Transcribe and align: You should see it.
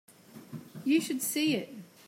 You 0.83 0.99
should 0.99 1.21
see 1.21 1.53
it. 1.55 1.71